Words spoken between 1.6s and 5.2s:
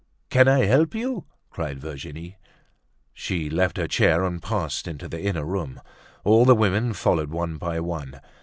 Virginie. She left her chair and passed into